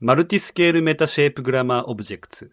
[0.00, 2.44] Multiscale Meta Shape Grammar Objects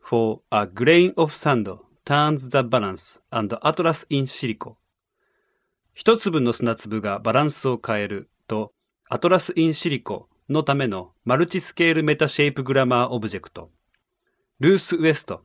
[0.00, 1.68] for a Grain of Sand
[2.06, 4.76] Turns the Balance and ATLAS in silico
[5.92, 8.72] 一粒の砂粒がバランスを変えると
[9.10, 13.70] ATLAS in silico のための multiscale meta shape grammar object。
[14.60, 15.44] ルース・ウエスト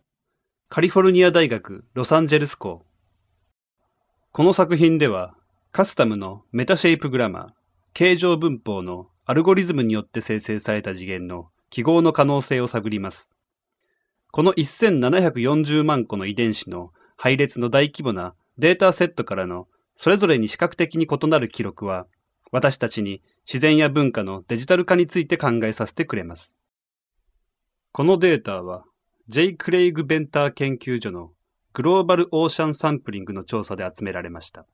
[0.70, 2.86] カリフォルニア大学ロサンゼルス校。
[4.32, 5.36] この作品では
[5.74, 7.48] カスタムの meta shape grammar
[7.94, 13.30] 形状文法のアルゴリズムによって生成された次元の記号の可能性を探ります。
[14.32, 22.08] この1740万個の遺伝子の配列の大規模なデータセットからのそれぞれに視覚的に異なる記録は、
[22.52, 26.52] 私たちに自然や文化のデジタル化について考えさせてくれます。
[27.92, 28.84] このデータは、
[29.28, 29.54] J.
[29.54, 31.30] クレイグ・ベンター研究所の
[31.74, 34.66] グローバル・オーシャン・サンプリングの調査で集められました。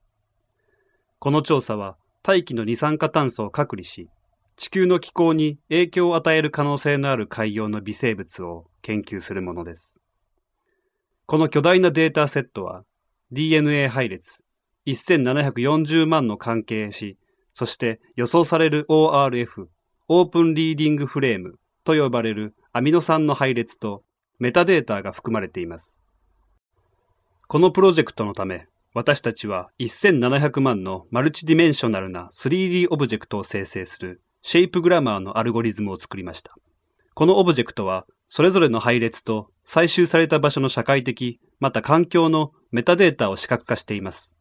[1.20, 4.08] この調査は、大気の二酸化炭素を隔離し、
[4.56, 9.96] 地球の気候に影響を与える可能性のある海洋の微生物を研究するものです。
[11.26, 12.84] この巨大なデータセットは
[13.32, 14.38] DNA 配列
[14.88, 17.18] 1740万の関係し、
[17.54, 19.68] そして予想される ORF
[20.08, 24.04] オープンリーディングフレームと呼ばれるアミノ酸の配列と
[24.40, 25.98] メタデータが含まれています。
[27.48, 36.56] このプロジェクトのため、私たちは1700万の multidimensional な 3D オブジェクトを生成する shape grammar のアルゴリズムを作りました。
[37.16, 44.36] このオブジェクトは、それぞれの配列と採集された場所の社会的、また環境のメタデータを視覚化しています。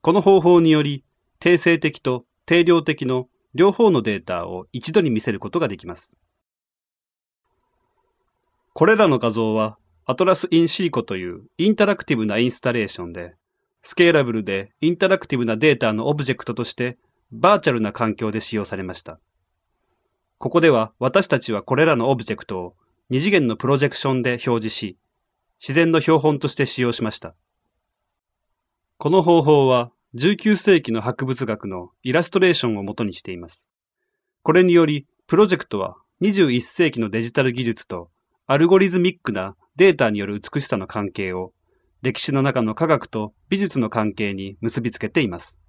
[0.00, 1.04] この方法により、
[1.38, 6.14] 定性的と定量的の両方のデータを一度に見せることができます。
[8.72, 13.34] これらの画像は、 ATLAS in silico というインタラクティブなインスタレーションで、
[13.82, 16.96] scalable でインタラクティブなデータのオブジェクトとして
[17.32, 19.20] バーチャルな環境で使用されました。
[20.42, 22.74] ここでは私たちはこれらのオブジェクトを
[23.10, 24.98] 二次元のプロジェクションで表示し、
[25.60, 27.36] 自然の標本として使用しました。
[28.98, 33.62] この方法は19世紀の博物学のイラストレーションを元にしています。
[34.42, 38.10] これにより、プロジェクトは21世紀のデジタル技術と
[38.48, 41.52] algorithmic なデータによる美しさの関係を
[42.02, 45.61] 歴史の中の科学と美術の関係に結びつけています。